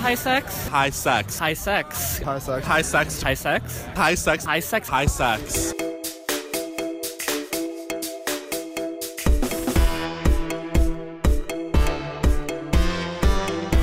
High 0.00 0.14
sex. 0.14 0.66
High 0.68 0.90
sex. 0.90 1.38
High 1.38 1.52
sex. 1.54 2.18
High 2.18 2.32
sex. 2.32 2.66
High 2.66 2.82
sex. 2.82 3.22
High 3.22 3.34
sex. 3.34 3.82
High 3.94 4.14
sex. 4.14 4.44
High 4.44 4.60
sex. 4.60 4.88
High 4.88 5.06
sex. 5.06 5.74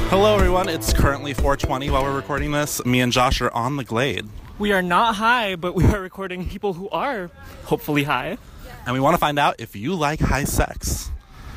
Hello, 0.10 0.34
everyone. 0.36 0.70
It's 0.70 0.94
currently 0.94 1.34
4:20 1.34 1.90
while 1.92 2.04
we're 2.04 2.16
recording 2.16 2.52
this. 2.52 2.84
Me 2.86 3.02
and 3.02 3.12
Josh 3.12 3.42
are 3.42 3.54
on 3.54 3.76
the 3.78 3.84
Glade, 3.84 4.28
We 4.58 4.72
are 4.72 4.82
not 4.82 5.16
high, 5.16 5.56
but 5.56 5.76
we 5.76 5.86
are 5.86 6.00
recording 6.02 6.48
people 6.50 6.74
who 6.74 6.90
are 6.90 7.30
hopefully 7.66 8.04
high. 8.06 8.38
and 8.86 8.94
we 8.94 9.00
want 9.00 9.14
to 9.14 9.20
find 9.20 9.38
out 9.38 9.56
if 9.60 9.76
you 9.76 9.94
like 9.94 10.20
high 10.20 10.46
sex. 10.46 11.12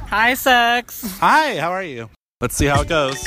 High 0.08 0.34
sex. 0.34 1.16
Hi, 1.20 1.58
how 1.58 1.70
are 1.70 1.82
you? 1.82 2.10
Let's 2.40 2.56
see 2.56 2.66
how 2.66 2.80
it 2.82 2.88
goes. 2.88 3.24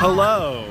Hello. 0.00 0.64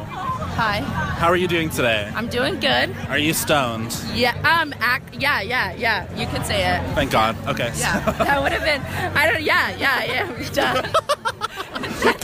Hi, 0.55 0.79
How 0.79 1.27
are 1.27 1.35
you 1.35 1.47
doing 1.49 1.69
today? 1.69 2.09
I'm 2.15 2.29
doing 2.29 2.59
good. 2.61 2.95
Are 3.09 3.17
you 3.17 3.33
stoned? 3.33 3.93
Yeah, 4.15 4.31
um, 4.39 4.73
act, 4.79 5.15
yeah, 5.15 5.41
yeah, 5.41 5.73
yeah. 5.73 6.07
You 6.15 6.25
could 6.27 6.45
say 6.45 6.63
it. 6.65 6.81
Thank 6.95 7.11
God. 7.11 7.35
Okay. 7.45 7.71
Yeah, 7.75 7.99
that 8.11 8.41
would 8.41 8.53
have 8.53 8.63
been. 8.63 8.81
I 9.17 9.29
don't. 9.29 9.43
Yeah, 9.43 9.75
yeah, 9.75 10.03
yeah. 10.05 10.49
Duh. 10.53 10.81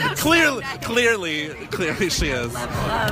clearly, 0.16 0.63
clearly, 0.81 1.49
clearly, 1.71 2.09
she 2.09 2.30
is. 2.30 2.55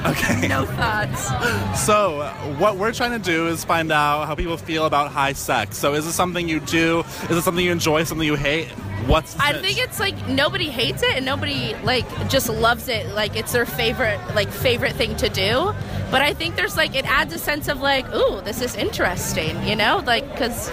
Okay. 0.06 0.48
No 0.48 0.66
thoughts. 0.66 1.86
So, 1.86 2.24
what 2.58 2.78
we're 2.78 2.94
trying 2.94 3.12
to 3.12 3.20
do 3.20 3.48
is 3.48 3.66
find 3.66 3.92
out 3.92 4.26
how 4.26 4.36
people 4.36 4.56
feel 4.58 4.86
about 4.86 5.12
high 5.12 5.34
sex. 5.34 5.78
So, 5.78 5.94
is 5.96 6.08
it 6.08 6.14
something 6.14 6.48
you 6.48 6.62
do? 6.62 7.02
Is 7.30 7.38
it 7.38 7.42
something 7.42 7.64
you 7.66 7.72
enjoy? 7.74 8.06
Something 8.06 8.26
you 8.26 8.36
hate? 8.36 8.70
What's 9.08 9.34
the 9.34 9.44
I 9.44 9.54
pitch? 9.54 9.62
think 9.62 9.78
it's 9.80 10.00
like 10.00 10.28
nobody 10.28 10.70
hates 10.70 11.04
it 11.04 11.16
and 11.16 11.26
nobody 11.26 11.76
like 11.84 12.06
just 12.30 12.50
loves 12.50 12.88
it. 12.88 13.08
Like 13.10 13.36
it's 13.36 13.52
their 13.52 13.66
favorite, 13.66 14.20
like 14.36 14.50
favorite 14.50 14.94
thing 14.94 15.16
to 15.18 15.30
do. 15.30 15.74
But 16.12 16.22
I 16.22 16.34
think 16.34 16.56
there's 16.56 16.76
like 16.78 16.96
it 16.96 17.06
adds 17.06 17.34
a 17.34 17.38
sense 17.40 17.68
of 17.68 17.82
like, 17.82 18.08
ooh, 18.14 18.42
this 18.42 18.62
is 18.62 18.76
interesting. 18.76 19.62
You 19.66 19.76
know, 19.76 20.04
like 20.06 20.30
because 20.32 20.70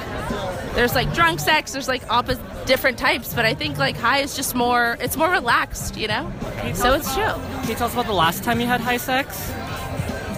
there's 0.75 0.95
like 0.95 1.12
drunk 1.15 1.41
sex. 1.41 1.73
There's 1.73 1.89
like 1.89 2.03
opposite 2.11 2.67
different 2.67 2.99
types. 2.99 3.33
But 3.34 3.45
I 3.45 3.55
think 3.55 3.79
like 3.79 3.97
high 3.97 4.19
is 4.19 4.34
just 4.37 4.55
more. 4.55 4.97
It's 5.01 5.17
more 5.17 5.31
relaxed. 5.31 5.97
You 5.97 6.09
know. 6.09 6.33
So 6.75 6.95
it's 6.95 7.15
chill. 7.15 7.34
Can 7.34 7.69
you 7.69 7.75
tell 7.75 7.87
us 7.87 7.93
about 7.95 8.06
the 8.06 8.12
last 8.12 8.45
time 8.45 8.61
you 8.61 8.67
had 8.67 8.81
high 8.81 8.97
sex? 8.99 9.53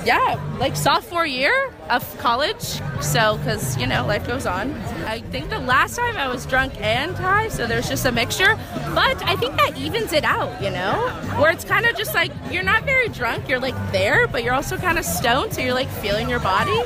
Yeah, 0.04 0.40
like 0.58 0.76
sophomore 0.76 1.26
year 1.26 1.72
of 1.90 2.02
college. 2.18 2.80
So, 3.02 3.36
because, 3.36 3.76
you 3.76 3.86
know, 3.86 4.06
life 4.06 4.26
goes 4.26 4.46
on. 4.46 4.70
I 5.06 5.20
think 5.30 5.50
the 5.50 5.58
last 5.58 5.96
time 5.96 6.16
I 6.16 6.28
was 6.28 6.46
drunk 6.46 6.80
and 6.80 7.16
high, 7.16 7.48
so 7.48 7.66
there's 7.66 7.88
just 7.88 8.04
a 8.06 8.12
mixture. 8.12 8.58
But 8.94 9.22
I 9.24 9.36
think 9.36 9.56
that 9.56 9.76
evens 9.76 10.12
it 10.12 10.24
out, 10.24 10.62
you 10.62 10.70
know? 10.70 11.08
Where 11.38 11.50
it's 11.50 11.64
kind 11.64 11.86
of 11.86 11.96
just 11.96 12.14
like 12.14 12.32
you're 12.50 12.62
not 12.62 12.84
very 12.84 13.08
drunk, 13.08 13.48
you're 13.48 13.58
like 13.60 13.74
there, 13.92 14.26
but 14.26 14.44
you're 14.44 14.54
also 14.54 14.76
kind 14.76 14.98
of 14.98 15.04
stoned, 15.04 15.54
so 15.54 15.60
you're 15.60 15.74
like 15.74 15.88
feeling 15.88 16.28
your 16.28 16.40
body. 16.40 16.78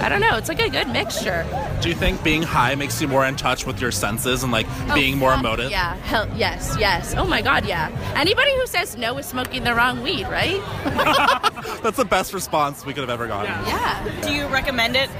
I 0.00 0.08
don't 0.08 0.20
know, 0.20 0.36
it's 0.36 0.48
like 0.48 0.60
a 0.60 0.68
good 0.68 0.88
mixture. 0.88 1.46
Do 1.80 1.88
you 1.88 1.94
think 1.94 2.22
being 2.22 2.42
high 2.42 2.74
makes 2.74 3.00
you 3.00 3.08
more 3.08 3.24
in 3.26 3.36
touch 3.36 3.66
with 3.66 3.80
your 3.80 3.90
senses 3.90 4.42
and 4.42 4.52
like 4.52 4.66
oh, 4.88 4.94
being 4.94 5.18
more 5.18 5.30
fuck 5.30 5.40
emotive? 5.40 5.70
Yeah, 5.70 5.96
hell, 5.96 6.28
yes, 6.36 6.76
yes. 6.78 7.14
Oh 7.16 7.24
my 7.26 7.42
god, 7.42 7.66
yeah. 7.66 7.90
Anybody 8.16 8.54
who 8.56 8.66
says 8.66 8.96
no 8.96 9.16
is 9.18 9.26
smoking 9.26 9.64
the 9.64 9.74
wrong 9.74 10.02
weed, 10.02 10.24
right? 10.28 10.60
That's 11.82 11.96
the 11.96 12.04
best 12.04 12.32
response 12.32 12.84
we 12.84 12.92
could 12.92 13.02
have 13.02 13.10
ever 13.10 13.26
gotten. 13.26 13.52
Yeah. 13.66 14.20
Do 14.22 14.32
you 14.32 14.46
recommend 14.46 14.96
it? 14.96 15.10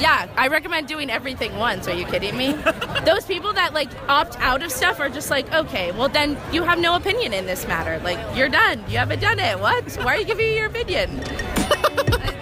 Yeah, 0.00 0.28
I 0.36 0.48
recommend 0.48 0.88
doing 0.88 1.08
everything 1.08 1.56
once. 1.56 1.86
Are 1.86 1.94
you 1.94 2.04
kidding 2.04 2.36
me? 2.36 2.52
Those 3.04 3.24
people 3.24 3.52
that 3.52 3.72
like 3.74 3.88
opt 4.08 4.38
out 4.40 4.62
of 4.62 4.72
stuff 4.72 4.98
are 4.98 5.08
just 5.08 5.30
like, 5.30 5.52
okay, 5.54 5.92
well 5.92 6.08
then 6.08 6.36
you 6.52 6.64
have 6.64 6.80
no 6.80 6.96
opinion 6.96 7.32
in 7.32 7.46
this 7.46 7.66
matter. 7.68 8.02
Like 8.02 8.18
you're 8.36 8.48
done. 8.48 8.84
You 8.88 8.98
haven't 8.98 9.20
done 9.20 9.38
it. 9.38 9.58
What? 9.58 9.92
Why 9.96 10.16
are 10.16 10.18
you 10.18 10.24
giving 10.24 10.46
me 10.46 10.56
your 10.56 10.66
opinion? 10.66 11.20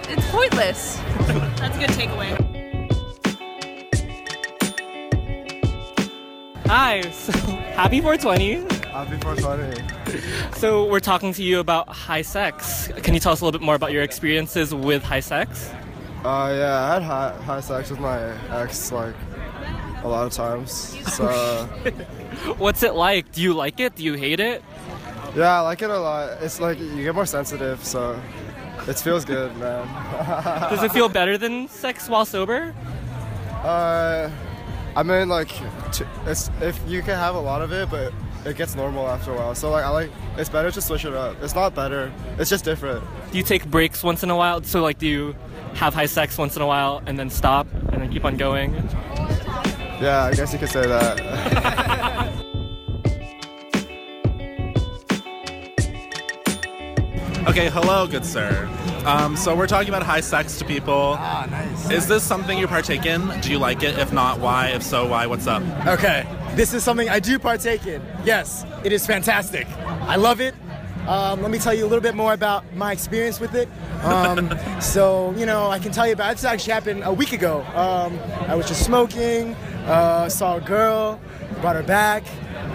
it's 0.09 0.31
pointless. 0.31 0.97
That's 1.57 1.75
a 1.75 1.79
good 1.79 1.89
takeaway. 1.91 2.53
Hi. 6.65 7.01
So, 7.11 7.31
happy 7.75 8.01
420. 8.01 8.83
Happy 8.87 9.17
420. 9.17 10.57
So 10.57 10.85
we're 10.85 10.99
talking 10.99 11.33
to 11.33 11.43
you 11.43 11.59
about 11.59 11.87
high 11.87 12.23
sex. 12.23 12.89
Can 13.03 13.13
you 13.13 13.19
tell 13.19 13.31
us 13.31 13.41
a 13.41 13.45
little 13.45 13.57
bit 13.57 13.63
more 13.63 13.75
about 13.75 13.91
your 13.91 14.01
experiences 14.01 14.73
with 14.73 15.03
high 15.03 15.19
sex? 15.19 15.71
Uh, 16.23 16.53
yeah, 16.57 16.81
I 16.81 16.93
had 16.93 17.01
high, 17.03 17.33
high 17.43 17.59
sex 17.59 17.89
with 17.89 17.99
my 17.99 18.17
ex 18.61 18.91
like 18.91 19.15
a 20.03 20.07
lot 20.07 20.25
of 20.25 20.31
times. 20.31 20.71
So 21.13 21.27
What's 22.57 22.81
it 22.83 22.93
like? 22.95 23.31
Do 23.33 23.41
you 23.41 23.53
like 23.53 23.79
it? 23.79 23.95
Do 23.95 24.03
you 24.03 24.13
hate 24.13 24.39
it? 24.39 24.63
yeah, 25.35 25.57
I 25.57 25.59
like 25.61 25.81
it 25.81 25.89
a 25.89 25.97
lot. 25.99 26.41
It's 26.41 26.59
like 26.59 26.79
you 26.79 27.03
get 27.03 27.13
more 27.15 27.25
sensitive, 27.25 27.83
so 27.83 28.19
it 28.87 28.99
feels 28.99 29.25
good, 29.25 29.55
man. 29.57 29.85
Does 30.69 30.83
it 30.83 30.91
feel 30.91 31.09
better 31.09 31.37
than 31.37 31.67
sex 31.67 32.07
while 32.07 32.25
sober? 32.25 32.73
Uh, 33.63 34.29
I 34.95 35.03
mean, 35.03 35.27
like, 35.29 35.49
t- 35.91 36.05
it's 36.25 36.49
if 36.61 36.79
you 36.87 37.01
can 37.01 37.17
have 37.17 37.35
a 37.35 37.39
lot 37.39 37.61
of 37.61 37.71
it, 37.71 37.89
but 37.89 38.13
it 38.45 38.57
gets 38.57 38.75
normal 38.75 39.07
after 39.07 39.31
a 39.31 39.35
while. 39.35 39.55
So 39.55 39.69
like, 39.69 39.85
I 39.85 39.89
like 39.89 40.11
it's 40.37 40.49
better 40.49 40.71
to 40.71 40.81
switch 40.81 41.05
it 41.05 41.13
up. 41.13 41.41
It's 41.41 41.55
not 41.55 41.75
better. 41.75 42.11
It's 42.37 42.49
just 42.49 42.65
different. 42.65 43.03
Do 43.31 43.37
you 43.37 43.43
take 43.43 43.65
breaks 43.65 44.03
once 44.03 44.23
in 44.23 44.29
a 44.29 44.35
while? 44.35 44.63
So 44.63 44.81
like, 44.81 44.99
do 44.99 45.07
you 45.07 45.35
have 45.75 45.93
high 45.93 46.05
sex 46.05 46.37
once 46.37 46.55
in 46.55 46.61
a 46.61 46.67
while 46.67 47.01
and 47.05 47.17
then 47.17 47.29
stop 47.29 47.67
and 47.91 48.01
then 48.01 48.11
keep 48.11 48.25
on 48.25 48.37
going? 48.37 48.73
Yeah, 50.01 50.29
I 50.31 50.33
guess 50.33 50.51
you 50.51 50.59
could 50.59 50.69
say 50.69 50.85
that. 50.85 51.89
Okay, 57.53 57.69
hello, 57.69 58.07
good 58.07 58.25
sir. 58.25 58.67
Um, 59.05 59.37
so 59.37 59.55
we're 59.55 59.67
talking 59.67 59.89
about 59.89 60.01
high 60.01 60.21
sex 60.21 60.57
to 60.57 60.65
people. 60.65 61.17
Ah, 61.19 61.45
nice. 61.51 61.91
Is 61.91 62.07
this 62.07 62.23
something 62.23 62.57
you 62.57 62.67
partake 62.67 63.05
in? 63.05 63.29
Do 63.41 63.51
you 63.51 63.59
like 63.59 63.83
it? 63.83 63.99
If 63.99 64.11
not, 64.11 64.39
why? 64.39 64.69
If 64.69 64.81
so, 64.81 65.05
why? 65.05 65.27
What's 65.27 65.45
up? 65.45 65.61
Okay, 65.85 66.25
this 66.55 66.73
is 66.73 66.83
something 66.83 67.09
I 67.09 67.19
do 67.19 67.37
partake 67.37 67.85
in. 67.85 68.01
Yes, 68.25 68.65
it 68.83 68.91
is 68.91 69.05
fantastic. 69.05 69.67
I 69.85 70.15
love 70.15 70.41
it. 70.41 70.55
Um, 71.07 71.43
let 71.43 71.51
me 71.51 71.59
tell 71.59 71.75
you 71.75 71.83
a 71.83 71.87
little 71.87 72.01
bit 72.01 72.15
more 72.15 72.33
about 72.33 72.63
my 72.75 72.91
experience 72.91 73.39
with 73.39 73.53
it. 73.53 73.69
Um, 74.01 74.57
so, 74.81 75.31
you 75.37 75.45
know, 75.45 75.69
I 75.69 75.77
can 75.77 75.91
tell 75.91 76.07
you 76.07 76.13
about 76.13 76.31
this 76.31 76.45
actually 76.45 76.73
happened 76.73 77.03
a 77.03 77.13
week 77.13 77.33
ago. 77.33 77.61
Um, 77.75 78.17
I 78.49 78.55
was 78.55 78.67
just 78.67 78.83
smoking, 78.83 79.53
uh, 79.85 80.27
saw 80.27 80.57
a 80.57 80.61
girl, 80.61 81.21
brought 81.61 81.75
her 81.75 81.83
back. 81.83 82.23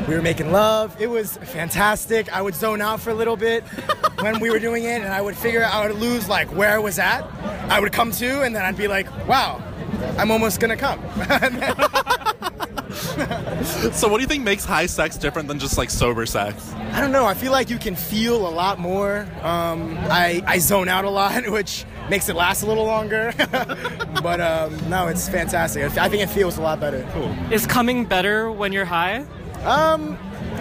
We 0.09 0.15
were 0.15 0.23
making 0.23 0.53
love. 0.53 0.99
It 0.99 1.07
was 1.07 1.37
fantastic. 1.37 2.33
I 2.33 2.41
would 2.41 2.55
zone 2.55 2.81
out 2.81 2.99
for 2.99 3.11
a 3.11 3.15
little 3.15 3.37
bit 3.37 3.63
when 4.21 4.41
we 4.41 4.49
were 4.49 4.59
doing 4.59 4.85
it, 4.85 5.03
and 5.03 5.13
I 5.13 5.21
would 5.21 5.37
figure 5.37 5.63
out, 5.63 5.75
I 5.75 5.87
would 5.87 5.99
lose 5.99 6.31
like 6.31 6.49
where 6.49 6.73
I 6.73 6.79
was 6.79 6.99
at. 6.99 7.25
I 7.69 7.79
would 7.79 7.93
come 7.93 8.11
to, 8.13 8.41
and 8.43 8.57
then 8.57 8.65
I'd 8.65 8.79
be 8.79 8.89
like, 8.89 9.07
wow, 9.29 9.63
I'm 10.17 10.31
almost 10.31 10.61
gonna 10.61 10.79
come. 10.79 10.99
So, 13.93 14.09
what 14.09 14.17
do 14.17 14.23
you 14.23 14.27
think 14.27 14.45
makes 14.45 14.65
high 14.65 14.87
sex 14.87 15.17
different 15.17 15.47
than 15.49 15.59
just 15.59 15.77
like 15.77 15.91
sober 15.91 16.25
sex? 16.25 16.73
I 16.93 17.01
don't 17.01 17.13
know. 17.13 17.27
I 17.27 17.35
feel 17.35 17.53
like 17.53 17.69
you 17.69 17.79
can 17.79 17.95
feel 17.95 18.49
a 18.49 18.51
lot 18.51 18.79
more. 18.79 19.27
Um, 19.43 19.99
I, 20.03 20.43
I 20.47 20.59
zone 20.59 20.89
out 20.89 21.05
a 21.05 21.11
lot, 21.11 21.47
which 21.51 21.85
makes 22.09 22.29
it 22.29 22.37
last 22.37 22.63
a 22.63 22.67
little 22.67 22.85
longer. 22.87 23.33
but 24.23 24.41
um, 24.41 24.89
no, 24.89 25.09
it's 25.09 25.29
fantastic. 25.29 25.83
I 25.83 26.07
I 26.07 26.09
think 26.09 26.23
it 26.23 26.31
feels 26.31 26.57
a 26.57 26.63
lot 26.63 26.81
better. 26.81 27.07
Cool. 27.13 27.35
Is 27.53 27.67
coming 27.67 28.05
better 28.05 28.51
when 28.51 28.73
you're 28.73 28.87
high? 28.87 29.27
Um, 29.65 30.17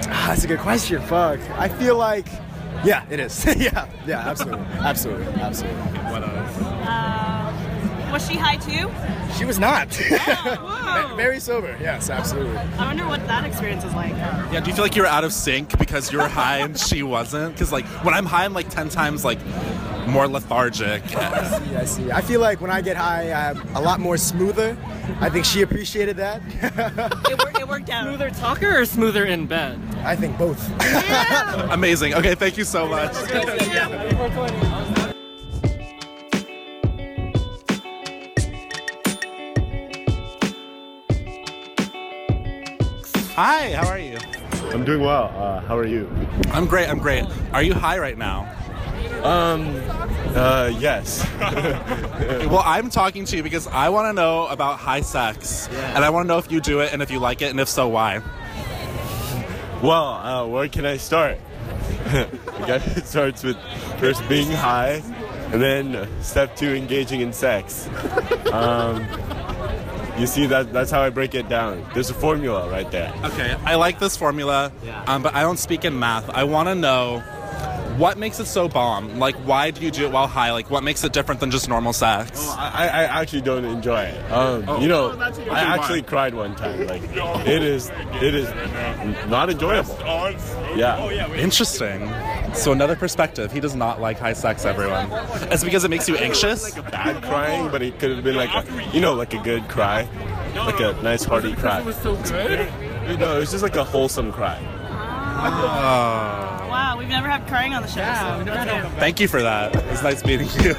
ah, 0.10 0.26
that's 0.30 0.44
a 0.44 0.48
good 0.48 0.60
question. 0.60 1.02
Fuck. 1.04 1.40
I 1.52 1.70
feel 1.70 1.98
like, 1.98 2.28
yeah, 2.84 3.06
it 3.10 3.20
is. 3.20 3.46
yeah, 3.58 3.88
yeah, 4.06 4.20
absolutely, 4.20 4.66
absolutely, 4.80 5.34
absolutely. 5.42 5.82
What 5.82 6.24
else? 6.24 6.62
Uh, 6.62 8.10
was 8.12 8.28
she 8.28 8.36
high 8.36 8.58
too? 8.58 8.90
She 9.38 9.46
was 9.46 9.60
not. 9.60 9.94
Whoa. 9.96 11.16
Very 11.16 11.40
sober. 11.40 11.78
Yes, 11.80 12.10
absolutely. 12.10 12.58
I 12.58 12.86
wonder 12.86 13.06
what 13.08 13.26
that 13.28 13.46
experience 13.46 13.84
is 13.84 13.94
like. 13.94 14.12
Yeah, 14.12 14.62
do 14.62 14.70
you 14.70 14.76
feel 14.76 14.84
like 14.86 14.96
you 14.96 15.04
were 15.04 15.08
out 15.08 15.24
of 15.24 15.34
sync 15.34 15.78
because 15.78 16.12
you 16.12 16.18
were 16.20 16.28
high 16.28 16.60
and 16.60 16.78
she 16.78 17.04
wasn't? 17.04 17.54
Because 17.54 17.72
like 17.72 17.86
when 18.04 18.14
I'm 18.14 18.26
high, 18.26 18.46
I'm 18.46 18.54
like 18.54 18.70
ten 18.70 18.90
times 18.90 19.24
like 19.24 19.40
more 20.08 20.28
lethargic. 20.28 21.04
I 21.18 21.60
see. 21.60 21.76
I 21.76 21.86
see. 21.86 22.12
I 22.12 22.22
feel 22.22 22.40
like 22.42 22.62
when 22.62 22.72
I 22.72 22.82
get 22.82 22.98
high, 22.98 23.32
I'm 23.32 23.76
a 23.76 23.82
lot 23.82 24.00
more 24.00 24.18
smoother. 24.18 24.78
I 25.20 25.30
think 25.30 25.46
she 25.46 25.62
appreciated 25.62 26.18
that. 26.18 26.42
It, 27.30 27.38
wor- 27.40 27.62
it 27.62 27.68
worked 27.68 27.90
out. 27.90 28.04
Smoother 28.06 28.30
talker 28.32 28.80
or 28.80 28.86
smoother 28.86 29.26
in 29.26 29.48
bed? 29.48 29.80
I 30.04 30.16
think 30.16 30.38
both. 30.38 30.62
Amazing. 31.72 32.14
Okay, 32.14 32.36
thank 32.36 32.58
you 32.58 32.64
so 32.64 32.88
much. 32.88 33.14
Hi, 43.36 43.74
how 43.74 43.88
are 43.88 44.00
you? 44.00 44.18
I'm 44.74 44.84
doing 44.84 45.02
well. 45.02 45.32
Uh, 45.36 45.62
how 45.62 45.78
are 45.78 45.86
you? 45.86 46.10
I'm 46.52 46.66
great. 46.66 46.90
I'm 46.90 47.00
great. 47.00 47.24
Are 47.54 47.62
you 47.62 47.74
high 47.74 48.00
right 48.00 48.18
now? 48.18 48.52
Um, 49.28 49.76
uh, 50.36 50.72
yes. 50.80 51.26
Well, 52.48 52.64
I'm 52.66 52.90
talking 52.90 53.26
to 53.26 53.38
you 53.38 53.44
because 53.44 53.68
I 53.68 53.90
want 53.90 54.08
to 54.08 54.14
know 54.14 54.48
about 54.48 54.80
high 54.80 55.02
sex, 55.02 55.68
and 55.70 56.04
I 56.04 56.10
want 56.10 56.26
to 56.26 56.28
know 56.28 56.38
if 56.38 56.52
you 56.52 56.62
do 56.62 56.80
it 56.80 56.94
and 56.94 57.02
if 57.02 57.12
you 57.12 57.20
like 57.20 57.42
it, 57.42 57.50
and 57.52 57.60
if 57.60 57.68
so, 57.68 57.88
why. 57.88 58.22
Well, 59.84 60.06
uh, 60.06 60.48
where 60.48 60.68
can 60.70 60.86
I 60.86 60.98
start? 60.98 61.38
I 62.06 62.28
guess 62.66 62.98
it 62.98 63.06
starts 63.06 63.44
with 63.44 63.58
first 64.00 64.28
being 64.30 64.50
high, 64.50 65.04
and 65.52 65.62
then 65.62 66.08
step 66.22 66.56
two, 66.56 66.74
engaging 66.74 67.22
in 67.22 67.34
sex. 67.34 67.88
Um, 68.52 69.06
you 70.18 70.26
see, 70.26 70.46
that 70.48 70.72
that's 70.74 70.90
how 70.90 71.02
I 71.02 71.10
break 71.10 71.36
it 71.36 71.50
down. 71.50 71.86
There's 71.94 72.10
a 72.10 72.16
formula 72.16 72.70
right 72.70 72.90
there. 72.92 73.14
Okay, 73.26 73.56
I 73.66 73.76
like 73.76 74.00
this 74.00 74.16
formula, 74.16 74.72
um, 75.06 75.22
but 75.22 75.36
I 75.36 75.42
don't 75.42 75.60
speak 75.60 75.86
in 75.86 76.00
math. 76.00 76.30
I 76.30 76.46
want 76.46 76.70
to 76.70 76.76
know 76.76 77.24
what 77.98 78.18
makes 78.18 78.40
it 78.40 78.46
so 78.46 78.68
bomb. 78.68 79.20
Like, 79.20 79.36
why 79.38 79.72
do 79.72 79.84
you 79.84 79.92
do 79.92 80.06
it 80.06 80.12
while 80.12 80.28
high? 80.28 80.52
Like, 80.52 80.70
what 80.70 80.84
makes 80.84 81.04
it 81.04 81.14
different 81.14 81.42
than 81.42 81.52
just 81.52 81.68
normal 81.68 81.94
sex? 81.94 82.48
I, 82.50 82.88
I 82.88 83.04
actually 83.22 83.42
don't 83.42 83.66
enjoy 83.66 84.04
it. 84.04 84.32
Um, 84.32 84.82
you 84.82 84.88
know, 84.88 85.12
I 85.52 85.62
actually 85.62 86.04
cried 86.04 86.34
one 86.34 86.56
time. 86.56 86.88
Like, 86.88 87.04
it 87.48 87.64
is, 87.64 87.92
it 88.22 88.36
is 88.36 88.48
not 89.28 89.50
enjoyable. 89.50 89.98
Yeah. 90.76 91.34
Interesting. 91.34 92.12
So 92.54 92.72
another 92.72 92.96
perspective. 92.96 93.52
He 93.52 93.60
does 93.60 93.76
not 93.76 94.00
like 94.00 94.20
high 94.20 94.34
sex. 94.34 94.66
Everyone. 94.66 95.10
It's 95.52 95.64
because 95.64 95.84
it 95.84 95.90
makes 95.90 96.08
you 96.08 96.16
anxious. 96.18 96.76
Like 96.76 96.88
a 96.88 96.92
Bad 96.92 97.24
crying, 97.24 97.70
but 97.70 97.82
it 97.82 98.00
could 98.00 98.12
have 98.12 98.24
been 98.24 98.36
like 98.36 98.50
a, 98.50 98.66
you 98.94 99.02
know, 99.02 99.14
like 99.14 99.34
a 99.34 99.40
good 99.40 99.68
cry, 99.68 100.08
like 100.56 100.80
a 100.80 100.94
nice 101.04 101.24
hearty 101.24 101.54
cry. 101.54 101.80
It 101.80 101.86
was 101.86 101.96
so 101.98 102.16
good. 102.24 102.70
No, 103.20 103.38
it 103.38 103.40
was 103.40 103.52
just 103.52 103.64
like 103.64 103.76
a 103.76 103.84
wholesome 103.84 104.32
cry. 104.32 104.58
Wow, 106.68 106.98
we've 106.98 107.08
never 107.08 107.30
had 107.30 107.48
crying 107.48 107.74
on 107.74 107.82
the 107.82 107.88
show. 107.88 107.96
so 107.96 108.44
that's 108.44 108.90
good. 108.90 109.00
Thank 109.00 109.20
you 109.20 109.28
for 109.28 109.42
that. 109.42 109.76
It's 109.76 110.04
nice 110.04 110.26
meeting 110.26 110.50
you. 110.62 110.76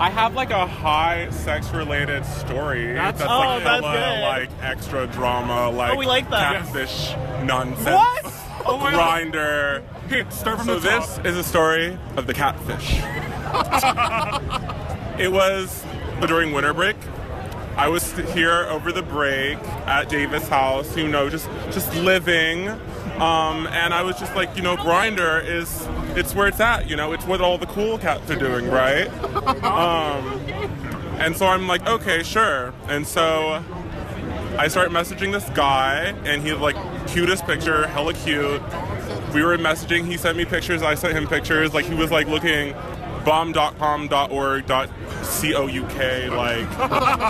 I 0.00 0.10
have 0.10 0.34
like 0.34 0.50
a 0.50 0.64
high 0.64 1.28
sex 1.30 1.70
related 1.70 2.24
story. 2.24 2.92
That's, 2.92 3.20
oh, 3.20 3.26
like 3.26 3.64
that's 3.64 3.84
hella, 3.84 3.92
good. 3.92 4.22
like 4.22 4.62
extra 4.62 5.06
drama, 5.08 5.70
like 5.70 5.94
oh, 5.94 5.96
we 5.96 6.06
like 6.06 6.30
that. 6.30 6.62
catfish 6.62 7.14
nonsense. 7.44 7.84
What? 7.86 8.34
Oh 8.70 8.76
my 8.76 8.90
God. 8.90 9.82
Start 10.30 10.58
from 10.58 10.66
So 10.66 10.78
the 10.78 10.88
top. 10.88 11.22
this 11.22 11.32
is 11.32 11.36
a 11.36 11.44
story 11.44 11.98
of 12.16 12.26
the 12.26 12.34
catfish. 12.34 12.98
it 15.18 15.30
was 15.32 15.84
during 16.26 16.52
winter 16.52 16.72
break. 16.72 16.96
I 17.76 17.88
was 17.88 18.12
here 18.32 18.66
over 18.66 18.90
the 18.90 19.02
break 19.02 19.58
at 19.86 20.08
Davis 20.08 20.48
House, 20.48 20.96
you 20.96 21.08
know, 21.08 21.28
just 21.28 21.48
just 21.70 21.94
living. 21.96 22.68
Um, 22.68 23.66
and 23.68 23.92
I 23.94 24.02
was 24.02 24.18
just 24.18 24.34
like, 24.34 24.54
you 24.56 24.62
know, 24.62 24.76
Grindr 24.76 25.44
is 25.44 25.86
it's 26.16 26.34
where 26.34 26.48
it's 26.48 26.60
at, 26.60 26.88
you 26.88 26.96
know, 26.96 27.12
it's 27.12 27.26
what 27.26 27.40
all 27.40 27.58
the 27.58 27.66
cool 27.66 27.98
cats 27.98 28.30
are 28.30 28.36
doing, 28.38 28.68
right? 28.70 29.08
Um, 29.68 30.40
and 31.20 31.36
so 31.36 31.46
I'm 31.46 31.66
like, 31.66 31.86
okay, 31.86 32.22
sure. 32.22 32.72
And 32.86 33.06
so 33.06 33.62
I 34.56 34.68
start 34.68 34.90
messaging 34.90 35.32
this 35.32 35.48
guy, 35.50 36.14
and 36.24 36.42
he's 36.42 36.54
like 36.54 36.76
cutest 37.08 37.44
picture, 37.44 37.86
hella 37.88 38.14
cute. 38.14 38.62
We 39.34 39.42
were 39.42 39.56
messaging. 39.58 40.06
He 40.06 40.16
sent 40.16 40.36
me 40.36 40.44
pictures. 40.44 40.82
I 40.82 40.94
sent 40.94 41.14
him 41.14 41.26
pictures. 41.26 41.74
Like 41.74 41.84
he 41.84 41.94
was 41.94 42.10
like 42.10 42.26
looking 42.28 42.74
bomb.com.org 43.24 44.88
c-o-u-k 45.22 46.30
like 46.30 46.70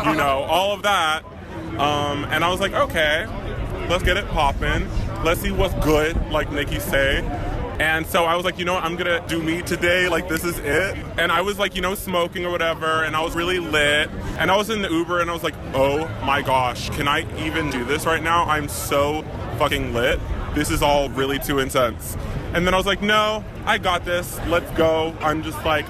you 0.06 0.14
know 0.14 0.44
all 0.48 0.72
of 0.72 0.82
that 0.82 1.24
um, 1.78 2.24
and 2.26 2.44
i 2.44 2.48
was 2.48 2.60
like 2.60 2.72
okay 2.72 3.26
let's 3.88 4.04
get 4.04 4.16
it 4.16 4.26
popping 4.28 4.88
let's 5.24 5.40
see 5.40 5.50
what's 5.50 5.74
good 5.84 6.16
like 6.30 6.52
nikki 6.52 6.78
say 6.78 7.18
and 7.80 8.06
so 8.06 8.24
i 8.24 8.36
was 8.36 8.44
like 8.44 8.58
you 8.58 8.64
know 8.64 8.74
what 8.74 8.84
i'm 8.84 8.96
gonna 8.96 9.24
do 9.26 9.42
me 9.42 9.60
today 9.62 10.08
like 10.08 10.28
this 10.28 10.44
is 10.44 10.58
it 10.58 10.96
and 11.16 11.32
i 11.32 11.40
was 11.40 11.58
like 11.58 11.74
you 11.74 11.82
know 11.82 11.94
smoking 11.96 12.44
or 12.44 12.50
whatever 12.50 13.02
and 13.04 13.16
i 13.16 13.20
was 13.20 13.34
really 13.34 13.58
lit 13.58 14.08
and 14.38 14.50
i 14.50 14.56
was 14.56 14.70
in 14.70 14.82
the 14.82 14.90
uber 14.90 15.20
and 15.20 15.30
i 15.30 15.32
was 15.32 15.42
like 15.42 15.54
oh 15.74 16.06
my 16.24 16.42
gosh 16.42 16.90
can 16.90 17.08
i 17.08 17.20
even 17.44 17.70
do 17.70 17.84
this 17.84 18.06
right 18.06 18.22
now 18.22 18.44
i'm 18.44 18.68
so 18.68 19.22
fucking 19.58 19.92
lit 19.92 20.20
this 20.54 20.70
is 20.70 20.82
all 20.82 21.08
really 21.10 21.38
too 21.38 21.58
intense 21.58 22.16
and 22.54 22.66
then 22.66 22.74
i 22.74 22.76
was 22.76 22.86
like 22.86 23.02
no 23.02 23.44
i 23.64 23.78
got 23.78 24.04
this 24.04 24.38
let's 24.46 24.70
go 24.72 25.14
i'm 25.20 25.42
just 25.42 25.62
like 25.64 25.86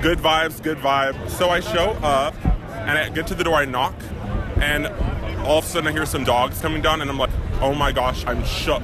good 0.00 0.18
vibes, 0.18 0.62
good 0.62 0.78
vibe. 0.78 1.28
So 1.28 1.50
I 1.50 1.60
show 1.60 1.90
up 2.02 2.34
and 2.44 2.90
I 2.90 3.08
get 3.08 3.26
to 3.28 3.34
the 3.34 3.44
door, 3.44 3.54
I 3.54 3.64
knock, 3.64 3.94
and 4.60 4.86
all 5.44 5.58
of 5.58 5.64
a 5.64 5.66
sudden 5.66 5.88
I 5.88 5.92
hear 5.92 6.06
some 6.06 6.24
dogs 6.24 6.60
coming 6.60 6.82
down, 6.82 7.00
and 7.00 7.10
I'm 7.10 7.18
like, 7.18 7.30
oh 7.60 7.74
my 7.74 7.92
gosh, 7.92 8.24
I'm 8.26 8.44
shook. 8.44 8.82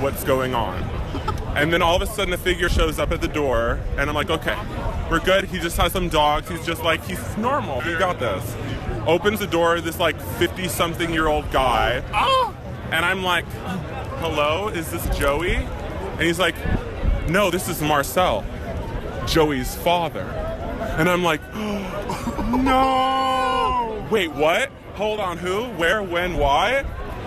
What's 0.00 0.24
going 0.24 0.54
on? 0.54 0.94
And 1.56 1.72
then 1.72 1.80
all 1.80 1.96
of 1.96 2.02
a 2.02 2.06
sudden 2.06 2.34
a 2.34 2.36
figure 2.36 2.68
shows 2.68 2.98
up 2.98 3.12
at 3.12 3.22
the 3.22 3.28
door, 3.28 3.80
and 3.96 4.10
I'm 4.10 4.14
like, 4.14 4.28
okay, 4.28 4.58
we're 5.10 5.20
good. 5.20 5.46
He 5.46 5.58
just 5.58 5.78
has 5.78 5.90
some 5.90 6.10
dogs. 6.10 6.50
He's 6.50 6.66
just 6.66 6.82
like, 6.82 7.02
he's 7.02 7.34
normal. 7.38 7.80
He 7.80 7.96
got 7.96 8.18
this. 8.18 8.54
Opens 9.06 9.40
the 9.40 9.46
door, 9.46 9.80
this 9.80 9.98
like 9.98 10.20
50 10.20 10.68
something 10.68 11.10
year 11.10 11.28
old 11.28 11.50
guy. 11.50 12.04
Oh. 12.12 12.54
And 12.92 13.06
I'm 13.06 13.22
like, 13.22 13.46
hello, 14.28 14.66
is 14.66 14.90
this 14.90 15.06
Joey? 15.16 15.54
And 15.54 16.20
he's 16.20 16.40
like, 16.40 16.56
no, 17.28 17.48
this 17.48 17.68
is 17.68 17.80
Marcel, 17.80 18.44
Joey's 19.24 19.76
father. 19.76 20.24
And 20.98 21.08
I'm 21.08 21.22
like, 21.22 21.40
no. 22.50 24.04
Wait, 24.10 24.32
what? 24.32 24.70
Hold 24.94 25.20
on, 25.20 25.38
who? 25.38 25.66
Where? 25.74 26.02
When? 26.02 26.38
Why? 26.38 26.84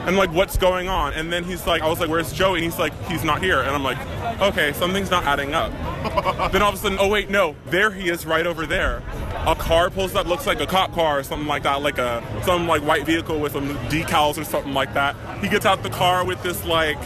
And 0.08 0.18
like, 0.18 0.32
what's 0.32 0.58
going 0.58 0.88
on? 0.88 1.14
And 1.14 1.32
then 1.32 1.44
he's 1.44 1.68
like, 1.68 1.82
I 1.82 1.88
was 1.88 2.00
like, 2.00 2.10
where's 2.10 2.32
Joey? 2.34 2.60
And 2.60 2.64
he's 2.64 2.80
like, 2.80 2.94
he's 3.08 3.24
not 3.24 3.44
here. 3.44 3.60
And 3.60 3.70
I'm 3.70 3.84
like, 3.84 3.98
okay, 4.42 4.74
something's 4.74 5.12
not 5.12 5.26
adding 5.26 5.54
up. 5.54 5.72
then 6.52 6.62
all 6.62 6.70
of 6.70 6.76
a 6.76 6.78
sudden, 6.78 6.98
oh 7.00 7.08
wait, 7.08 7.30
no, 7.30 7.56
there 7.68 7.92
he 7.92 8.10
is, 8.10 8.26
right 8.26 8.48
over 8.48 8.66
there. 8.66 9.04
A 9.46 9.56
car 9.56 9.90
pulls 9.90 10.16
up, 10.16 10.26
looks 10.26 10.48
like 10.48 10.62
a 10.62 10.66
cop 10.66 10.94
car 10.94 11.20
or 11.20 11.24
something 11.24 11.48
like 11.48 11.64
that, 11.64 11.82
like 11.82 11.98
a 11.98 12.24
some 12.44 12.68
like 12.68 12.82
white 12.82 13.06
vehicle 13.06 13.40
with 13.40 13.52
some 13.54 13.76
decals 13.90 14.38
or 14.38 14.44
something 14.44 14.74
like 14.74 14.94
that. 14.94 15.16
He 15.44 15.50
gets 15.50 15.66
out 15.66 15.84
the 15.84 15.90
car 15.90 16.26
with 16.26 16.42
this 16.44 16.66
like 16.66 16.98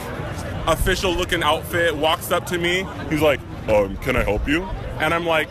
official 0.66 1.12
looking 1.12 1.42
outfit, 1.42 1.96
walks 1.96 2.30
up 2.30 2.46
to 2.46 2.58
me. 2.58 2.86
He's 3.10 3.20
like, 3.20 3.40
um, 3.68 3.96
can 3.98 4.16
I 4.16 4.22
help 4.22 4.46
you? 4.48 4.62
And 5.00 5.12
I'm 5.12 5.26
like, 5.26 5.48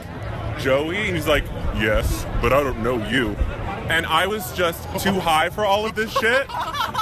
Joey? 0.60 1.08
And 1.08 1.16
he's 1.16 1.28
like, 1.28 1.44
yes, 1.76 2.26
but 2.42 2.54
I 2.54 2.64
don't 2.64 2.82
know 2.82 2.98
you. 3.10 3.36
And 3.90 4.06
I 4.06 4.28
was 4.28 4.52
just 4.54 4.84
too 5.04 5.20
high 5.20 5.50
for 5.50 5.66
all 5.66 5.86
of 5.86 5.96
this 5.96 6.12
shit. 6.12 6.48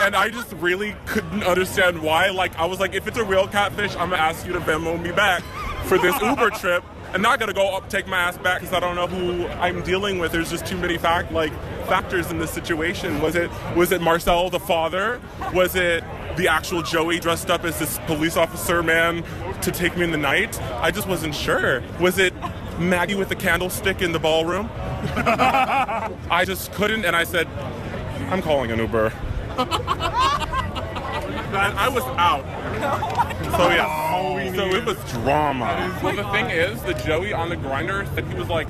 And 0.02 0.16
I 0.16 0.30
just 0.30 0.52
really 0.54 0.96
couldn't 1.06 1.44
understand 1.44 2.02
why. 2.02 2.30
Like, 2.30 2.58
I 2.58 2.66
was 2.66 2.80
like, 2.80 2.94
if 2.94 3.08
it's 3.08 3.18
a 3.18 3.24
real 3.24 3.48
catfish, 3.48 3.96
I'm 3.96 4.10
gonna 4.10 4.22
ask 4.22 4.46
you 4.46 4.54
to 4.54 4.60
Venmo 4.60 5.02
me 5.02 5.12
back 5.12 5.44
for 5.86 5.98
this 5.98 6.20
Uber 6.22 6.50
trip. 6.52 6.84
I'm 7.14 7.22
not 7.22 7.40
gonna 7.40 7.54
go 7.54 7.76
up, 7.76 7.90
take 7.90 8.08
my 8.08 8.18
ass 8.18 8.38
back 8.38 8.62
because 8.62 8.74
I 8.74 8.80
don't 8.80 8.96
know 8.96 9.06
who 9.08 9.46
I'm 9.48 9.82
dealing 9.84 10.18
with. 10.18 10.32
There's 10.32 10.50
just 10.50 10.66
too 10.66 10.78
many 10.78 10.98
fact 10.98 11.32
like 11.34 11.52
factors 11.86 12.32
in 12.32 12.38
this 12.38 12.52
situation. 12.52 13.22
Was 13.22 13.36
it 13.36 13.52
was 13.76 13.92
it 13.92 14.02
Marcel 14.02 14.50
the 14.50 14.60
father? 14.60 15.20
Was 15.54 15.76
it 15.76 16.06
the 16.38 16.48
actual 16.48 16.82
Joey 16.82 17.20
dressed 17.20 17.50
up 17.50 17.66
as 17.66 17.78
this 17.80 18.00
police 18.08 18.38
officer 18.38 18.82
man 18.82 19.24
to 19.62 19.72
take 19.72 19.98
me 19.98 20.06
in 20.06 20.12
the 20.12 20.18
night? 20.18 20.60
I 20.82 20.92
just 20.92 21.08
wasn't 21.08 21.36
sure. 21.36 21.84
Was 22.00 22.18
it 22.18 22.34
Maggie 22.82 23.16
with 23.16 23.30
the 23.30 23.36
candlestick 23.36 24.02
in 24.02 24.12
the 24.12 24.20
ballroom? 24.20 24.70
I 24.76 26.44
just 26.46 26.74
couldn't, 26.74 27.06
and 27.06 27.16
I 27.16 27.24
said, 27.24 27.48
I'm 28.30 28.42
calling 28.42 28.72
an 28.72 28.80
Uber. 28.80 29.14
and 29.58 29.70
I 31.54 31.90
was 31.90 32.04
out. 32.18 32.44
So 33.58 33.70
yeah, 33.70 34.56
so 34.56 34.68
it 34.68 34.86
was 34.86 34.98
drama. 35.12 36.00
Well, 36.04 36.16
the 36.16 36.24
thing 36.32 36.50
is, 36.50 36.82
the 36.84 36.94
Joey 36.94 37.34
on 37.34 37.50
the 37.50 37.58
Grindr 37.58 38.12
said 38.16 38.26
he 38.26 38.36
was 38.36 38.50
like 38.50 38.68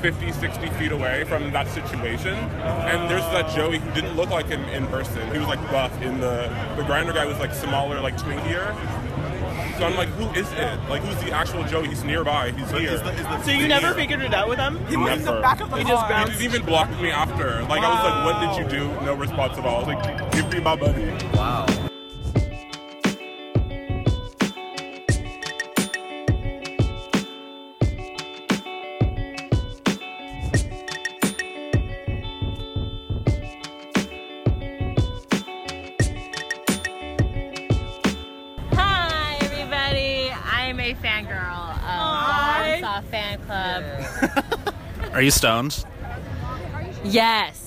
50, 0.00 0.32
60 0.32 0.68
feet 0.70 0.92
away 0.92 1.24
from 1.24 1.50
that 1.52 1.68
situation. 1.68 2.34
And 2.34 3.10
there's 3.10 3.24
that 3.32 3.54
Joey 3.54 3.78
who 3.78 3.90
didn't 3.92 4.16
look 4.16 4.30
like 4.30 4.46
him 4.46 4.62
in 4.64 4.86
person. 4.88 5.30
He 5.32 5.38
was 5.38 5.48
like 5.48 5.60
buff 5.70 5.92
in 6.02 6.20
the, 6.20 6.48
the 6.76 6.82
Grindr 6.82 7.14
guy 7.14 7.24
was 7.26 7.38
like 7.38 7.54
smaller, 7.54 8.00
like 8.00 8.16
twinkier. 8.16 8.74
So 9.78 9.86
I'm 9.86 9.96
like, 9.96 10.08
who 10.10 10.28
is 10.38 10.50
it? 10.52 10.78
Like, 10.88 11.02
who's 11.02 11.16
the 11.24 11.32
actual 11.32 11.64
Joey? 11.64 11.88
He's 11.88 12.04
nearby. 12.04 12.50
He's 12.52 12.70
here. 12.70 12.96
So 13.44 13.50
you 13.50 13.66
never 13.66 13.92
figured 13.94 14.22
it 14.22 14.32
out 14.32 14.48
with 14.48 14.58
him? 14.58 14.78
He 14.86 14.96
Never. 14.96 15.10
was 15.10 15.18
in 15.20 15.24
the 15.34 15.40
back 15.40 15.60
of 15.60 15.70
the 15.70 15.76
he 15.78 15.82
car. 15.84 15.92
just 15.94 16.08
bounced. 16.08 16.38
He 16.38 16.44
even 16.44 16.64
blocked 16.64 17.00
me 17.00 17.10
after. 17.10 17.62
Like 17.64 17.82
I 17.82 17.90
was 17.92 18.04
like, 18.04 18.24
"What 18.24 18.56
did 18.56 18.64
you 18.72 18.78
do?" 18.78 18.88
No 19.04 19.14
response 19.14 19.58
at 19.58 19.64
all. 19.66 19.84
I 19.84 19.88
was 19.88 20.04
like, 20.04 20.32
"Give 20.32 20.48
me 20.52 20.60
my 20.60 20.76
money." 20.76 21.10
Wow. 21.34 21.66
Fan 43.02 43.40
Club. 43.46 43.84
Are 45.12 45.22
you 45.22 45.30
stoned? 45.30 45.84
Yes. 47.04 47.60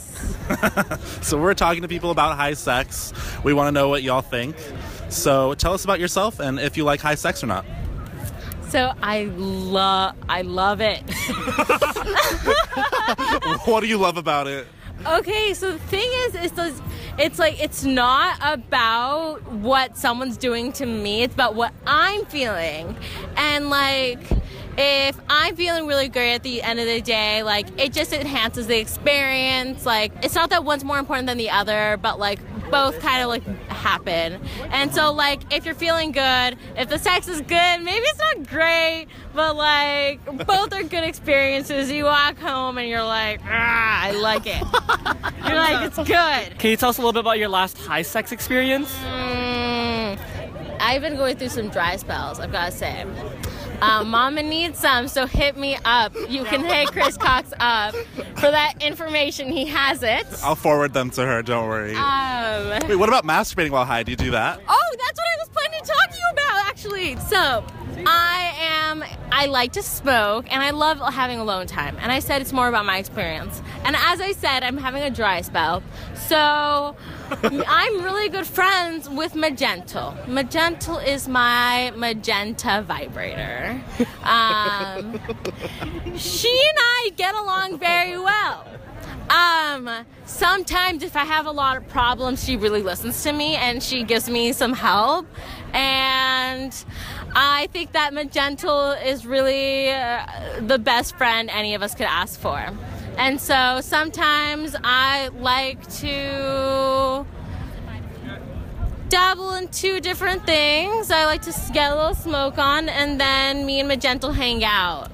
So 1.22 1.38
we're 1.38 1.54
talking 1.54 1.82
to 1.82 1.90
people 1.90 2.10
about 2.10 2.38
high 2.38 2.54
sex. 2.54 3.12
We 3.44 3.54
want 3.54 3.68
to 3.68 3.72
know 3.74 3.90
what 3.90 4.02
y'all 4.02 4.22
think. 4.22 4.56
So 5.10 5.54
tell 5.56 5.74
us 5.74 5.84
about 5.84 6.00
yourself 6.00 6.40
and 6.40 6.58
if 6.58 6.78
you 6.78 6.86
like 6.86 7.02
high 7.02 7.16
sex 7.16 7.44
or 7.44 7.48
not. 7.48 7.66
So 8.70 8.94
I 9.02 9.26
love 9.36 10.16
I 10.30 10.44
love 10.44 10.80
it. 10.82 11.02
what 13.66 13.82
do 13.82 13.88
you 13.88 13.98
love 13.98 14.18
about 14.18 14.48
it? 14.48 14.68
Okay, 15.06 15.54
so 15.54 15.74
the 15.74 15.80
thing 15.80 16.10
is, 16.26 16.36
is 16.36 16.52
this, 16.54 16.82
it's 17.18 17.40
like 17.40 17.62
it's 17.62 17.84
not 17.84 18.38
about 18.42 19.42
what 19.52 19.98
someone's 19.98 20.38
doing 20.38 20.72
to 20.74 20.86
me. 20.86 21.24
It's 21.24 21.34
about 21.34 21.56
what 21.56 21.74
I'm 21.86 22.26
feeling, 22.26 22.96
and 23.38 23.70
like 23.70 24.20
if 24.78 25.20
I'm 25.28 25.56
feeling 25.56 25.88
really 25.88 26.08
great 26.08 26.36
at 26.36 26.44
the 26.44 26.62
end 26.62 26.80
of 26.80 26.86
the 26.86 27.02
day, 27.02 27.42
like 27.44 27.68
it 27.80 27.94
just 27.94 28.14
enhances 28.14 28.68
the 28.68 28.78
experience. 28.78 29.86
Like 29.86 30.12
it's 30.24 30.36
not 30.36 30.52
that 30.52 30.64
one's 30.64 30.84
more 30.84 31.00
important 31.00 31.28
than 31.28 31.38
the 31.38 31.50
other, 31.50 31.98
but 32.02 32.20
like 32.20 32.40
both 32.70 33.00
kind 33.00 33.24
of 33.24 33.30
like 33.30 33.44
happen. 33.70 34.40
And 34.70 34.94
so 34.94 35.12
like 35.12 35.42
if 35.52 35.66
you're 35.66 35.76
feeling 35.76 36.12
good, 36.12 36.58
if 36.76 36.90
the 36.90 37.00
sex 37.00 37.28
is 37.28 37.42
good, 37.42 37.82
maybe 37.82 38.06
it's 38.06 38.20
not 38.20 38.48
great, 38.48 39.08
but 39.34 39.56
like 39.56 40.24
both 40.46 40.72
are 40.74 40.84
good 40.84 41.04
experiences. 41.04 41.92
You 41.92 42.06
walk 42.06 42.38
home 42.38 42.78
and 42.78 42.88
you're 42.88 43.04
like, 43.04 43.42
ah, 43.46 44.04
I 44.04 44.12
like 44.12 44.46
it. 44.46 44.62
You're 45.48 45.56
like, 45.56 45.88
it's 45.88 45.98
good. 45.98 46.60
Can 46.60 46.72
you 46.72 46.78
tell 46.78 46.90
us 46.90 46.98
a 46.98 47.02
little 47.02 47.14
bit 47.14 47.22
about 47.22 47.40
your 47.40 47.48
last 47.48 47.78
high 47.78 48.02
sex 48.02 48.34
experience? 48.34 48.94
Mm, 48.96 50.20
I've 50.82 51.02
been 51.02 51.16
going 51.16 51.38
through 51.38 51.50
some 51.50 51.70
dry 51.70 51.96
spells, 51.96 52.40
I've 52.40 52.52
got 52.52 52.66
to 52.66 52.78
say. 52.78 53.06
Um, 53.82 54.10
Mama 54.10 54.44
needs 54.44 54.80
some, 54.80 55.08
so 55.08 55.26
hit 55.28 55.58
me 55.58 55.78
up. 55.86 56.14
You 56.30 56.44
can 56.46 56.64
hit 56.64 56.92
Chris 56.92 57.18
Cox 57.18 57.54
up 57.60 57.94
for 58.36 58.50
that 58.52 58.74
information. 58.82 59.52
He 59.52 59.66
has 59.68 60.04
it. 60.04 60.26
I'll 60.44 60.56
forward 60.56 60.94
them 60.94 61.10
to 61.12 61.26
her. 61.26 61.42
Don't 61.44 61.68
worry. 61.68 61.96
Um, 61.96 62.70
Wait, 62.88 62.96
what 62.96 63.10
about 63.10 63.24
masturbating 63.24 63.72
while 63.72 63.86
high? 63.86 64.04
Do 64.04 64.12
you 64.12 64.18
do 64.18 64.32
that? 64.32 64.60
Oh, 64.68 64.96
that's 64.98 65.20
what 65.20 65.28
I 65.28 65.38
was 65.40 65.50
planning 65.50 65.82
to 65.82 65.88
talk 65.88 66.10
to 66.12 66.18
you 66.18 66.30
about, 66.34 66.68
actually. 66.68 67.16
So, 67.18 67.66
I 68.06 68.54
am, 68.60 69.04
I 69.32 69.46
like 69.48 69.74
to 69.74 69.82
smoke 69.84 70.52
and 70.52 70.62
I 70.64 70.70
love 70.72 71.00
having 71.14 71.40
alone 71.40 71.68
time. 71.68 71.98
And 72.00 72.12
I 72.12 72.20
said 72.20 72.42
it's 72.42 72.54
more 72.54 72.68
about 72.68 72.86
my 72.86 72.98
experience. 72.98 73.62
And 73.84 73.96
as 73.96 74.22
I 74.22 74.32
said, 74.34 74.64
I'm 74.64 74.78
having 74.78 75.04
a 75.04 75.10
dry 75.10 75.42
spell. 75.42 75.84
So, 76.16 76.96
I'm 77.44 78.04
really 78.04 78.30
good 78.30 78.48
friends 78.48 79.10
with 79.10 79.34
Magental. 79.34 80.18
Magental 80.26 81.06
is 81.06 81.28
my 81.28 81.92
magenta 81.96 82.84
vibrator. 82.88 83.82
Um, 84.24 85.20
she 86.18 86.50
and 86.50 86.78
I 86.80 87.12
get 87.16 87.36
along 87.36 87.80
very 87.80 88.18
well. 88.18 88.66
Um, 89.30 89.90
sometimes 90.26 91.04
if 91.04 91.16
I 91.16 91.26
have 91.26 91.46
a 91.46 91.52
lot 91.52 91.78
of 91.78 91.88
problems, 91.90 92.44
she 92.44 92.56
really 92.56 92.82
listens 92.82 93.22
to 93.24 93.34
me 93.34 93.56
and 93.56 93.84
she 93.84 94.04
gives 94.04 94.30
me 94.30 94.54
some 94.54 94.74
help. 94.74 95.28
And 95.74 96.74
I 97.36 97.68
think 97.74 97.92
that 97.92 98.14
Magental 98.14 99.04
is 99.06 99.26
really 99.26 99.92
uh, 99.92 100.26
the 100.62 100.80
best 100.80 101.18
friend 101.18 101.50
any 101.50 101.76
of 101.76 101.82
us 101.82 101.94
could 101.94 102.08
ask 102.08 102.40
for. 102.40 102.72
And 103.18 103.42
so 103.42 103.82
sometimes 103.82 104.76
I 104.84 105.30
like 105.40 105.82
to 105.98 107.26
dabble 109.10 109.54
in 109.56 109.68
two 109.70 110.00
different 110.00 110.46
things. 110.46 111.10
I 111.12 111.26
like 111.26 111.42
to 111.44 111.54
get 111.74 111.92
a 111.92 111.96
little 111.96 112.16
smoke 112.16 112.58
on, 112.58 112.90
and 112.90 113.20
then 113.20 113.66
me 113.66 113.80
and 113.80 113.90
Magental 113.90 114.34
hang 114.34 114.64
out. 114.64 115.10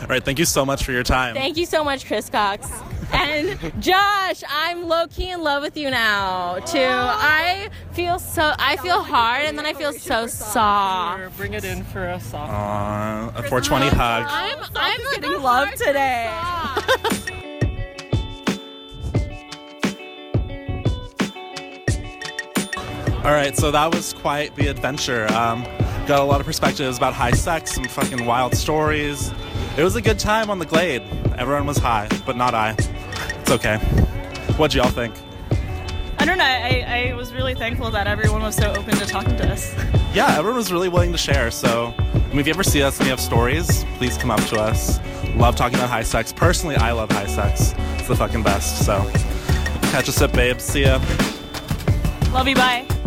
All 0.00 0.06
right. 0.06 0.22
Thank 0.22 0.38
you 0.38 0.44
so 0.44 0.64
much 0.64 0.84
for 0.84 0.92
your 0.92 1.02
time. 1.02 1.34
Thank 1.34 1.56
you 1.56 1.66
so 1.66 1.82
much, 1.82 2.06
Chris 2.06 2.28
Cox. 2.28 2.70
And 3.12 3.58
Josh, 3.80 4.42
I'm 4.48 4.86
low 4.86 5.06
key 5.06 5.30
in 5.30 5.42
love 5.42 5.62
with 5.62 5.76
you 5.78 5.90
now 5.90 6.58
too. 6.60 6.78
I 6.78 7.70
feel 7.92 8.18
so 8.18 8.52
I 8.58 8.76
feel 8.76 9.02
hard 9.02 9.46
and 9.46 9.58
then 9.58 9.64
I 9.64 9.72
feel 9.72 9.94
so 9.94 10.26
soft. 10.26 11.36
Bring 11.38 11.54
it 11.54 11.64
in 11.64 11.84
for 11.84 12.04
a 12.04 12.20
soft. 12.20 12.52
Aw, 12.52 13.28
a 13.30 13.42
420 13.44 13.88
hug. 13.88 14.26
I'm 14.28 14.58
I'm 14.76 15.04
like 15.04 15.22
Getting 15.22 15.42
love 15.42 15.72
today. 15.72 16.30
All 23.24 23.34
right, 23.34 23.54
so 23.56 23.70
that 23.70 23.94
was 23.94 24.14
quite 24.14 24.54
the 24.56 24.68
adventure. 24.68 25.26
Um, 25.32 25.64
got 26.06 26.20
a 26.20 26.24
lot 26.24 26.40
of 26.40 26.46
perspectives 26.46 26.96
about 26.96 27.12
high 27.12 27.32
sex, 27.32 27.74
some 27.74 27.84
fucking 27.84 28.24
wild 28.24 28.54
stories. 28.54 29.32
It 29.76 29.84
was 29.84 29.96
a 29.96 30.02
good 30.02 30.18
time 30.18 30.50
on 30.50 30.58
the 30.58 30.64
Glade. 30.66 31.02
Everyone 31.36 31.66
was 31.66 31.76
high, 31.76 32.08
but 32.24 32.36
not 32.36 32.54
I. 32.54 32.74
It's 33.40 33.50
okay. 33.50 33.76
What'd 34.56 34.74
y'all 34.74 34.88
think? 34.90 35.14
I 36.18 36.24
don't 36.24 36.38
know. 36.38 36.44
I, 36.44 37.10
I 37.10 37.14
was 37.14 37.32
really 37.32 37.54
thankful 37.54 37.90
that 37.90 38.06
everyone 38.06 38.42
was 38.42 38.56
so 38.56 38.70
open 38.72 38.94
to 38.96 39.06
talking 39.06 39.36
to 39.36 39.52
us. 39.52 39.74
Yeah, 40.14 40.38
everyone 40.38 40.56
was 40.56 40.72
really 40.72 40.88
willing 40.88 41.12
to 41.12 41.18
share. 41.18 41.50
So, 41.50 41.94
I 41.98 42.02
mean, 42.30 42.38
if 42.38 42.46
you 42.46 42.54
ever 42.54 42.64
see 42.64 42.82
us 42.82 42.96
and 42.96 43.06
you 43.06 43.10
have 43.10 43.20
stories, 43.20 43.84
please 43.98 44.16
come 44.16 44.30
up 44.30 44.40
to 44.46 44.56
us. 44.58 44.98
Love 45.38 45.54
talking 45.54 45.78
about 45.78 45.88
high 45.88 46.02
sex. 46.02 46.32
Personally, 46.32 46.74
I 46.76 46.90
love 46.92 47.10
high 47.12 47.26
sex. 47.26 47.72
It's 47.96 48.08
the 48.08 48.16
fucking 48.16 48.42
best. 48.42 48.84
So, 48.84 49.08
catch 49.90 50.08
us 50.08 50.20
up, 50.20 50.32
babes. 50.32 50.64
See 50.64 50.82
ya. 50.82 51.00
Love 52.32 52.48
you. 52.48 52.56
Bye. 52.56 52.97